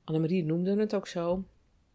Annemarie 0.04 0.44
noemde 0.44 0.76
het 0.76 0.94
ook 0.94 1.06
zo. 1.06 1.44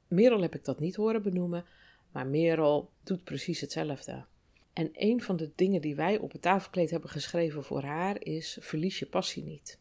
Merel 0.08 0.42
heb 0.42 0.56
ik 0.56 0.66
dat 0.66 0.80
niet 0.80 0.96
horen 0.96 1.22
benoemen, 1.22 1.66
maar 2.12 2.28
Merel 2.28 2.90
doet 3.04 3.24
precies 3.24 3.62
hetzelfde. 3.62 4.25
En 4.74 4.90
een 4.94 5.22
van 5.22 5.36
de 5.36 5.52
dingen 5.56 5.82
die 5.82 5.96
wij 5.96 6.18
op 6.18 6.32
het 6.32 6.42
tafelkleed 6.42 6.90
hebben 6.90 7.10
geschreven 7.10 7.63
voor 7.63 7.84
haar 7.84 8.24
is: 8.24 8.58
verlies 8.62 9.00
je 9.00 9.06
passie 9.06 9.44
niet. 9.44 9.80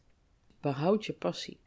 Behoud 0.61 1.05
je 1.05 1.13
passie. 1.13 1.59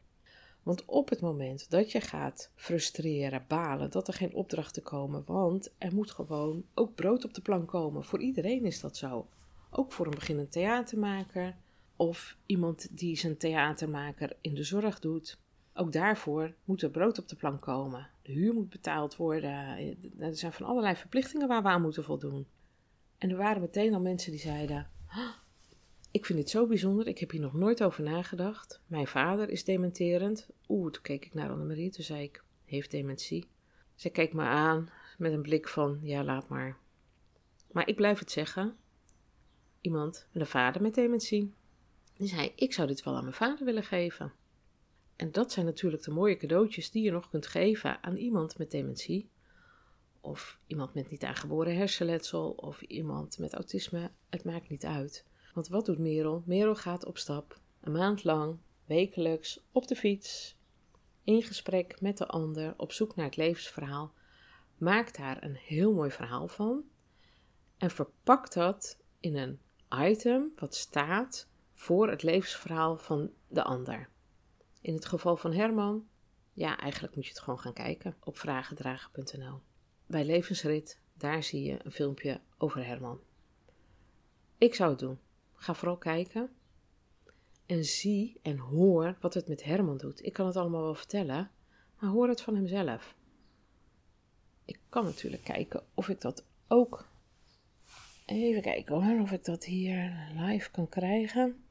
Want 0.67 0.85
op 0.85 1.09
het 1.09 1.21
moment 1.21 1.69
dat 1.69 1.91
je 1.91 2.01
gaat 2.01 2.51
frustreren, 2.55 3.45
balen, 3.47 3.91
dat 3.91 4.07
er 4.07 4.13
geen 4.13 4.33
opdrachten 4.33 4.83
komen, 4.83 5.23
want 5.25 5.73
er 5.77 5.93
moet 5.93 6.11
gewoon 6.11 6.65
ook 6.73 6.95
brood 6.95 7.25
op 7.25 7.33
de 7.33 7.41
plank 7.41 7.67
komen. 7.67 8.03
Voor 8.03 8.21
iedereen 8.21 8.65
is 8.65 8.79
dat 8.79 8.97
zo. 8.97 9.27
Ook 9.69 9.91
voor 9.91 10.05
een 10.05 10.15
beginnend 10.15 10.51
theatermaker 10.51 11.55
of 11.95 12.37
iemand 12.45 12.97
die 12.97 13.17
zijn 13.17 13.37
theatermaker 13.37 14.37
in 14.41 14.55
de 14.55 14.63
zorg 14.63 14.99
doet. 14.99 15.37
Ook 15.73 15.91
daarvoor 15.91 16.53
moet 16.63 16.81
er 16.81 16.89
brood 16.89 17.19
op 17.19 17.27
de 17.27 17.35
plank 17.35 17.61
komen. 17.61 18.09
De 18.21 18.31
huur 18.31 18.53
moet 18.53 18.69
betaald 18.69 19.15
worden. 19.15 19.77
Er 20.19 20.35
zijn 20.35 20.53
van 20.53 20.65
allerlei 20.65 20.95
verplichtingen 20.95 21.47
waar 21.47 21.63
we 21.63 21.69
aan 21.69 21.81
moeten 21.81 22.03
voldoen. 22.03 22.47
En 23.17 23.29
er 23.29 23.37
waren 23.37 23.61
meteen 23.61 23.93
al 23.93 24.01
mensen 24.01 24.31
die 24.31 24.39
zeiden: 24.39 24.89
Ik 26.11 26.25
vind 26.25 26.39
dit 26.39 26.49
zo 26.49 26.67
bijzonder, 26.67 27.07
ik 27.07 27.17
heb 27.17 27.31
hier 27.31 27.41
nog 27.41 27.53
nooit 27.53 27.83
over 27.83 28.03
nagedacht. 28.03 28.81
Mijn 28.87 29.07
vader 29.07 29.49
is 29.49 29.63
dementerend. 29.63 30.49
Oeh, 30.67 30.91
toen 30.91 31.01
keek 31.01 31.25
ik 31.25 31.33
naar 31.33 31.49
Annemarie, 31.49 31.89
toen 31.89 32.03
zei 32.03 32.23
ik: 32.23 32.43
Heeft 32.65 32.91
dementie. 32.91 33.47
Zij 33.95 34.11
keek 34.11 34.33
me 34.33 34.43
aan 34.43 34.89
met 35.17 35.31
een 35.31 35.41
blik 35.41 35.67
van: 35.67 35.99
Ja, 36.01 36.23
laat 36.23 36.47
maar. 36.47 36.77
Maar 37.71 37.87
ik 37.87 37.95
blijf 37.95 38.19
het 38.19 38.31
zeggen: 38.31 38.77
Iemand 39.81 40.27
met 40.31 40.41
een 40.41 40.49
vader 40.49 40.81
met 40.81 40.95
dementie. 40.95 41.53
Die 42.13 42.27
zei: 42.27 42.51
Ik 42.55 42.73
zou 42.73 42.87
dit 42.87 43.03
wel 43.03 43.15
aan 43.15 43.23
mijn 43.23 43.35
vader 43.35 43.65
willen 43.65 43.83
geven. 43.83 44.33
En 45.15 45.31
dat 45.31 45.51
zijn 45.51 45.65
natuurlijk 45.65 46.03
de 46.03 46.11
mooie 46.11 46.37
cadeautjes 46.37 46.91
die 46.91 47.03
je 47.03 47.11
nog 47.11 47.29
kunt 47.29 47.47
geven 47.47 48.03
aan 48.03 48.15
iemand 48.15 48.57
met 48.57 48.71
dementie 48.71 49.29
of 50.21 50.59
iemand 50.67 50.93
met 50.93 51.09
niet 51.09 51.23
aangeboren 51.23 51.75
hersenletsel 51.75 52.51
of 52.51 52.81
iemand 52.81 53.37
met 53.37 53.53
autisme, 53.53 54.11
het 54.29 54.43
maakt 54.43 54.69
niet 54.69 54.85
uit. 54.85 55.25
Want 55.57 55.69
wat 55.69 55.85
doet 55.85 55.97
Merel? 55.97 56.43
Merel 56.45 56.75
gaat 56.75 57.05
op 57.05 57.17
stap, 57.17 57.59
een 57.81 57.91
maand 57.91 58.23
lang, 58.23 58.57
wekelijks, 58.85 59.59
op 59.71 59.87
de 59.87 59.95
fiets, 59.95 60.57
in 61.23 61.43
gesprek 61.43 62.01
met 62.01 62.17
de 62.17 62.27
ander, 62.27 62.73
op 62.77 62.91
zoek 62.91 63.15
naar 63.15 63.25
het 63.25 63.35
levensverhaal, 63.35 64.13
maakt 64.75 65.17
daar 65.17 65.43
een 65.43 65.55
heel 65.55 65.93
mooi 65.93 66.11
verhaal 66.11 66.47
van 66.47 66.83
en 67.77 67.91
verpakt 67.91 68.53
dat 68.53 68.97
in 69.19 69.35
een 69.37 69.59
item 69.89 70.51
wat 70.55 70.75
staat 70.75 71.47
voor 71.73 72.09
het 72.09 72.23
levensverhaal 72.23 72.97
van 72.97 73.31
de 73.47 73.63
ander. 73.63 74.09
In 74.81 74.93
het 74.93 75.05
geval 75.05 75.37
van 75.37 75.53
Herman, 75.53 76.07
ja, 76.53 76.77
eigenlijk 76.77 77.15
moet 77.15 77.25
je 77.25 77.31
het 77.31 77.41
gewoon 77.41 77.59
gaan 77.59 77.73
kijken 77.73 78.15
op 78.23 78.37
vragendragen.nl 78.37 79.61
bij 80.05 80.25
Levensrit, 80.25 80.99
daar 81.13 81.43
zie 81.43 81.63
je 81.63 81.79
een 81.83 81.91
filmpje 81.91 82.41
over 82.57 82.85
Herman. 82.85 83.19
Ik 84.57 84.75
zou 84.75 84.89
het 84.89 84.99
doen. 84.99 85.19
Ga 85.57 85.73
vooral 85.73 85.97
kijken 85.97 86.49
en 87.65 87.85
zie 87.85 88.39
en 88.41 88.57
hoor 88.57 89.17
wat 89.19 89.33
het 89.33 89.47
met 89.47 89.63
Herman 89.63 89.97
doet. 89.97 90.25
Ik 90.25 90.33
kan 90.33 90.45
het 90.45 90.55
allemaal 90.55 90.81
wel 90.81 90.95
vertellen, 90.95 91.51
maar 91.99 92.09
hoor 92.09 92.27
het 92.27 92.41
van 92.41 92.55
hemzelf. 92.55 93.15
Ik 94.65 94.79
kan 94.89 95.03
natuurlijk 95.03 95.43
kijken 95.43 95.83
of 95.93 96.09
ik 96.09 96.21
dat 96.21 96.43
ook. 96.67 97.07
Even 98.25 98.61
kijken 98.61 99.03
hoor, 99.03 99.21
of 99.21 99.31
ik 99.31 99.45
dat 99.45 99.63
hier 99.63 100.31
live 100.35 100.71
kan 100.71 100.89
krijgen. 100.89 101.67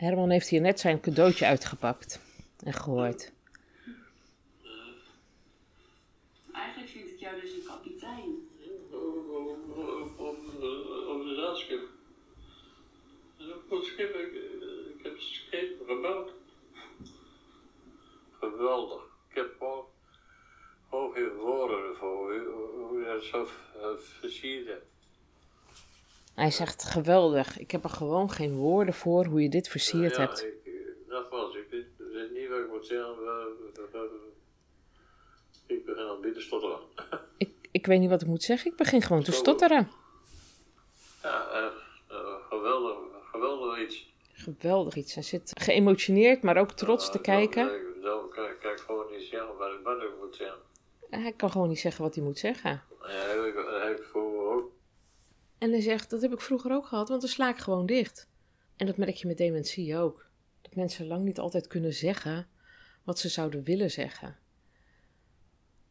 Herman 0.00 0.30
heeft 0.30 0.48
hier 0.48 0.60
net 0.60 0.80
zijn 0.80 1.00
cadeautje 1.00 1.46
uitgepakt 1.46 2.20
en 2.64 2.72
gehoord. 2.72 3.32
Eigenlijk 6.52 6.90
vind 6.90 7.08
ik 7.08 7.18
jou 7.18 7.40
dus 7.40 7.52
een 7.52 7.64
kapitein. 7.66 8.48
Op 11.08 11.22
de 11.24 11.34
zeilschip. 11.36 11.88
Op 13.70 13.70
het 13.70 13.84
schip, 13.84 14.14
ik, 14.14 14.32
ik 14.96 15.02
heb 15.02 15.12
het 15.12 15.22
schip 15.22 15.86
gebouwd. 15.86 16.30
Geweldig. 18.38 19.02
Ik 19.28 19.34
heb 19.34 19.54
gewoon, 19.58 19.84
gewoon 20.88 21.12
geen 21.12 21.34
woorden 21.34 21.96
voor 21.96 22.34
hoe 22.88 22.98
je 22.98 23.04
dat 23.04 23.24
zo 23.24 23.48
versierd 23.98 24.66
hebt. 24.66 24.86
Hij 26.50 26.58
zegt 26.58 26.84
geweldig. 26.84 27.58
Ik 27.58 27.70
heb 27.70 27.84
er 27.84 27.90
gewoon 27.90 28.30
geen 28.30 28.54
woorden 28.54 28.94
voor 28.94 29.24
hoe 29.24 29.42
je 29.42 29.48
dit 29.48 29.68
versierd 29.68 30.16
ja, 30.16 30.20
hebt. 30.20 30.44
Ik, 30.44 30.72
dat 31.08 31.28
was 31.30 31.54
ik. 31.54 31.66
Weet, 31.98 32.32
niet 32.32 32.48
wat 32.48 32.58
ik 32.58 32.68
moet 32.70 32.86
zeggen. 32.86 33.16
Ik 35.76 35.86
begin 35.86 36.04
al 36.04 36.24
een 36.24 36.32
te 36.32 36.40
stotteren. 36.40 36.80
Ik, 37.38 37.50
ik 37.70 37.86
weet 37.86 38.00
niet 38.00 38.10
wat 38.10 38.22
ik 38.22 38.28
moet 38.28 38.42
zeggen. 38.42 38.70
Ik 38.70 38.76
begin 38.76 39.02
gewoon 39.02 39.22
te 39.22 39.32
stotteren. 39.32 39.90
Ja, 41.22 41.48
uh, 41.52 41.72
uh, 42.10 42.34
geweldig, 42.48 42.96
geweldig 43.32 43.78
iets. 43.78 44.12
Geweldig 44.32 44.94
iets. 44.94 45.14
Hij 45.14 45.22
zit 45.22 45.52
geëmotioneerd, 45.60 46.42
maar 46.42 46.56
ook 46.56 46.72
trots 46.72 47.10
te 47.10 47.20
kijken. 47.20 47.70
Zo 48.02 48.28
kan 48.28 48.44
ik 48.44 48.82
gewoon 48.86 49.10
niet 49.10 49.22
zeggen 49.22 49.56
wat 49.56 49.72
ik 49.72 49.82
ben. 51.10 51.22
hij 51.22 51.32
kan 51.32 51.50
gewoon 51.50 51.68
niet 51.68 51.80
zeggen 51.80 52.02
wat 52.02 52.14
hij 52.14 52.24
moet 52.24 52.38
zeggen. 52.38 52.82
Ja, 53.02 53.44
ik, 53.46 53.54
dat 53.54 53.82
heb 53.82 53.98
ik 53.98 54.04
vroeger 54.04 54.40
ook. 54.40 54.72
En 55.60 55.70
hij 55.70 55.80
zegt, 55.80 56.10
dat 56.10 56.22
heb 56.22 56.32
ik 56.32 56.40
vroeger 56.40 56.72
ook 56.72 56.86
gehad, 56.86 57.08
want 57.08 57.20
dan 57.20 57.30
sla 57.30 57.48
ik 57.48 57.58
gewoon 57.58 57.86
dicht. 57.86 58.28
En 58.76 58.86
dat 58.86 58.96
merk 58.96 59.14
je 59.14 59.26
met 59.26 59.36
dementie 59.36 59.96
ook. 59.96 60.28
Dat 60.60 60.74
mensen 60.74 61.06
lang 61.06 61.24
niet 61.24 61.38
altijd 61.38 61.66
kunnen 61.66 61.94
zeggen 61.94 62.48
wat 63.04 63.18
ze 63.18 63.28
zouden 63.28 63.62
willen 63.62 63.90
zeggen. 63.90 64.36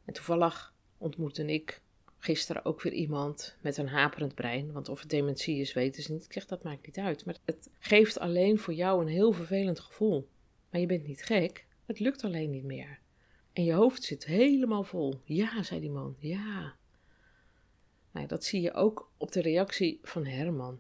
En 0.06 0.14
toevallig 0.14 0.74
ontmoette 0.98 1.46
ik 1.46 1.82
gisteren 2.18 2.66
ook 2.66 2.82
weer 2.82 2.94
iemand 2.94 3.56
met 3.62 3.78
een 3.78 3.88
haperend 3.88 4.36
brein. 4.36 4.72
Want 4.72 4.90
of 4.90 5.00
het 5.00 5.10
dementie 5.10 5.60
is, 5.60 5.74
weten 5.74 6.04
ze 6.04 6.12
niet. 6.12 6.26
Ik 6.26 6.34
zeg, 6.34 6.46
dat 6.46 6.64
maakt 6.64 6.86
niet 6.86 6.98
uit. 6.98 7.26
Maar 7.26 7.38
het 7.46 7.70
geeft 7.80 8.20
alleen 8.20 8.60
voor 8.60 8.74
jou 8.74 9.02
een 9.02 9.08
heel 9.08 9.32
vervelend 9.32 9.80
gevoel. 9.80 10.30
Maar 10.70 10.82
je 10.82 10.88
bent 10.88 11.08
niet 11.08 11.24
gek. 11.24 11.66
Het 11.86 12.00
lukt 12.00 12.24
alleen 12.24 12.50
niet 12.50 12.64
meer. 12.64 13.00
En 13.54 13.64
je 13.64 13.74
hoofd 13.74 14.04
zit 14.04 14.26
helemaal 14.26 14.84
vol. 14.84 15.22
Ja, 15.24 15.64
zei 15.64 15.80
die 15.80 15.90
man. 15.90 16.16
Ja. 16.20 16.76
Nou, 18.12 18.28
dat 18.28 18.44
zie 18.44 18.62
je 18.62 18.74
ook 18.74 19.12
op 19.18 19.32
de 19.32 19.42
reactie 19.42 20.00
van 20.04 20.26
Herman. 20.26 20.80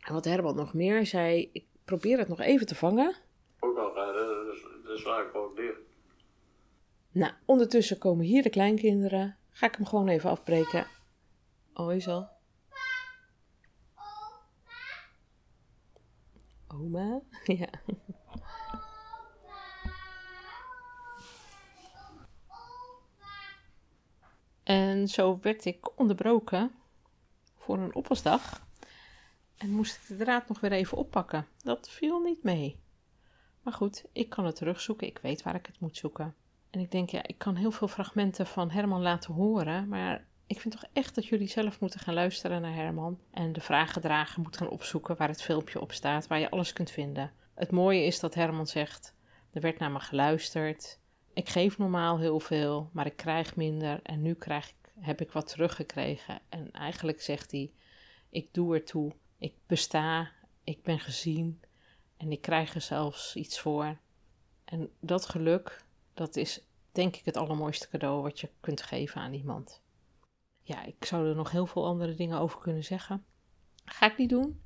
En 0.00 0.12
wat 0.12 0.24
Herman 0.24 0.56
nog 0.56 0.74
meer 0.74 1.06
zei, 1.06 1.50
ik 1.52 1.64
probeer 1.84 2.18
het 2.18 2.28
nog 2.28 2.40
even 2.40 2.66
te 2.66 2.74
vangen. 2.74 3.14
Ook 3.60 3.78
al, 3.78 4.52
is, 4.52 4.62
dat 4.84 4.98
is 4.98 5.02
waar 5.02 5.30
gewoon 5.30 5.54
dicht. 5.54 5.78
Nou, 7.10 7.32
ondertussen 7.44 7.98
komen 7.98 8.24
hier 8.24 8.42
de 8.42 8.50
kleinkinderen. 8.50 9.36
Ga 9.50 9.66
ik 9.66 9.74
hem 9.74 9.86
gewoon 9.86 10.08
even 10.08 10.30
afbreken. 10.30 10.86
Oh, 11.74 11.92
is 11.92 12.08
al. 12.08 12.28
Oma? 16.68 17.20
Ja. 17.44 17.68
En 24.66 25.08
zo 25.08 25.38
werd 25.42 25.64
ik 25.64 25.98
onderbroken 25.98 26.74
voor 27.56 27.78
een 27.78 27.94
oppasdag. 27.94 28.66
En 29.56 29.70
moest 29.70 29.96
ik 29.96 30.06
de 30.08 30.24
draad 30.24 30.48
nog 30.48 30.60
weer 30.60 30.72
even 30.72 30.98
oppakken. 30.98 31.46
Dat 31.62 31.88
viel 31.90 32.20
niet 32.20 32.42
mee. 32.42 32.80
Maar 33.62 33.72
goed, 33.72 34.04
ik 34.12 34.28
kan 34.28 34.44
het 34.44 34.56
terugzoeken. 34.56 35.06
Ik 35.06 35.18
weet 35.18 35.42
waar 35.42 35.54
ik 35.54 35.66
het 35.66 35.80
moet 35.80 35.96
zoeken. 35.96 36.34
En 36.70 36.80
ik 36.80 36.90
denk, 36.90 37.10
ja, 37.10 37.22
ik 37.26 37.38
kan 37.38 37.54
heel 37.54 37.70
veel 37.70 37.88
fragmenten 37.88 38.46
van 38.46 38.70
Herman 38.70 39.02
laten 39.02 39.34
horen. 39.34 39.88
Maar 39.88 40.26
ik 40.46 40.60
vind 40.60 40.74
toch 40.74 40.90
echt 40.92 41.14
dat 41.14 41.26
jullie 41.26 41.48
zelf 41.48 41.80
moeten 41.80 42.00
gaan 42.00 42.14
luisteren 42.14 42.60
naar 42.60 42.74
Herman. 42.74 43.20
En 43.30 43.52
de 43.52 43.60
vragendrager 43.60 44.42
moet 44.42 44.56
gaan 44.56 44.68
opzoeken 44.68 45.16
waar 45.16 45.28
het 45.28 45.42
filmpje 45.42 45.80
op 45.80 45.92
staat. 45.92 46.26
Waar 46.26 46.38
je 46.38 46.50
alles 46.50 46.72
kunt 46.72 46.90
vinden. 46.90 47.32
Het 47.54 47.70
mooie 47.70 48.04
is 48.04 48.20
dat 48.20 48.34
Herman 48.34 48.66
zegt, 48.66 49.14
er 49.52 49.60
werd 49.60 49.78
naar 49.78 49.90
me 49.90 50.00
geluisterd. 50.00 50.98
Ik 51.36 51.48
geef 51.48 51.78
normaal 51.78 52.18
heel 52.18 52.40
veel, 52.40 52.90
maar 52.92 53.06
ik 53.06 53.16
krijg 53.16 53.56
minder. 53.56 54.02
En 54.02 54.22
nu 54.22 54.34
krijg 54.34 54.68
ik, 54.68 54.92
heb 55.00 55.20
ik 55.20 55.32
wat 55.32 55.48
teruggekregen. 55.48 56.40
En 56.48 56.72
eigenlijk 56.72 57.20
zegt 57.20 57.50
hij, 57.50 57.72
ik 58.30 58.54
doe 58.54 58.74
ertoe. 58.74 59.12
Ik 59.38 59.54
besta, 59.66 60.30
ik 60.64 60.82
ben 60.82 61.00
gezien 61.00 61.60
en 62.16 62.32
ik 62.32 62.40
krijg 62.40 62.74
er 62.74 62.80
zelfs 62.80 63.36
iets 63.36 63.60
voor. 63.60 63.98
En 64.64 64.90
dat 65.00 65.26
geluk, 65.26 65.84
dat 66.14 66.36
is 66.36 66.66
denk 66.92 67.16
ik 67.16 67.24
het 67.24 67.36
allermooiste 67.36 67.88
cadeau 67.88 68.22
wat 68.22 68.40
je 68.40 68.50
kunt 68.60 68.82
geven 68.82 69.20
aan 69.20 69.32
iemand. 69.32 69.82
Ja, 70.62 70.84
ik 70.84 71.04
zou 71.04 71.28
er 71.28 71.34
nog 71.34 71.50
heel 71.50 71.66
veel 71.66 71.86
andere 71.86 72.14
dingen 72.14 72.38
over 72.38 72.58
kunnen 72.58 72.84
zeggen. 72.84 73.24
Ga 73.84 74.06
ik 74.06 74.18
niet 74.18 74.30
doen. 74.30 74.62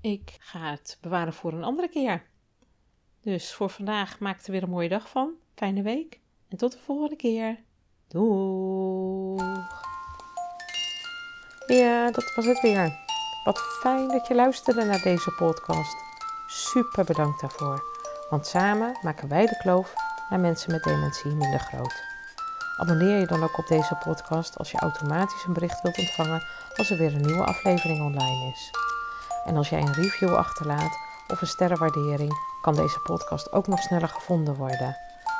Ik 0.00 0.36
ga 0.38 0.70
het 0.70 0.98
bewaren 1.00 1.32
voor 1.32 1.52
een 1.52 1.64
andere 1.64 1.88
keer. 1.88 2.26
Dus 3.20 3.52
voor 3.52 3.70
vandaag 3.70 4.18
maak 4.18 4.40
er 4.42 4.52
weer 4.52 4.62
een 4.62 4.70
mooie 4.70 4.88
dag 4.88 5.08
van. 5.08 5.44
Fijne 5.56 5.82
week 5.82 6.20
en 6.48 6.56
tot 6.56 6.72
de 6.72 6.78
volgende 6.78 7.16
keer. 7.16 7.58
Doeg! 8.08 9.42
Ja, 11.66 12.10
dat 12.10 12.34
was 12.34 12.44
het 12.44 12.60
weer. 12.60 12.98
Wat 13.44 13.58
fijn 13.58 14.08
dat 14.08 14.26
je 14.26 14.34
luisterde 14.34 14.84
naar 14.84 15.02
deze 15.02 15.30
podcast. 15.30 15.96
Super 16.46 17.04
bedankt 17.04 17.40
daarvoor, 17.40 17.82
want 18.30 18.46
samen 18.46 18.98
maken 19.02 19.28
wij 19.28 19.46
de 19.46 19.56
kloof 19.56 19.94
naar 20.30 20.40
mensen 20.40 20.72
met 20.72 20.82
dementie 20.82 21.30
minder 21.30 21.60
groot. 21.60 22.02
Abonneer 22.76 23.18
je 23.18 23.26
dan 23.26 23.42
ook 23.42 23.58
op 23.58 23.66
deze 23.66 23.98
podcast 24.04 24.58
als 24.58 24.70
je 24.70 24.78
automatisch 24.78 25.44
een 25.44 25.52
bericht 25.52 25.82
wilt 25.82 25.98
ontvangen 25.98 26.46
als 26.76 26.90
er 26.90 26.98
weer 26.98 27.14
een 27.14 27.26
nieuwe 27.26 27.44
aflevering 27.44 28.00
online 28.00 28.52
is. 28.52 28.70
En 29.44 29.56
als 29.56 29.68
jij 29.68 29.80
een 29.80 29.94
review 29.94 30.34
achterlaat 30.34 30.98
of 31.28 31.40
een 31.40 31.46
sterrenwaardering, 31.46 32.32
kan 32.62 32.74
deze 32.74 33.00
podcast 33.00 33.52
ook 33.52 33.66
nog 33.66 33.80
sneller 33.80 34.08
gevonden 34.08 34.54
worden. 34.54 35.05